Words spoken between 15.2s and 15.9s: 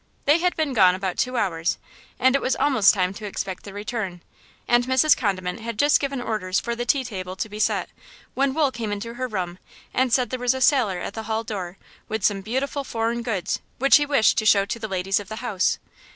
the house.